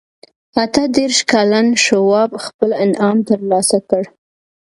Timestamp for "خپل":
2.45-2.69